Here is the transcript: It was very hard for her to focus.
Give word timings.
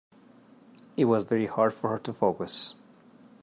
It 0.97 1.05
was 1.05 1.25
very 1.25 1.45
hard 1.45 1.75
for 1.75 1.91
her 1.91 1.99
to 1.99 2.11
focus. 2.11 2.73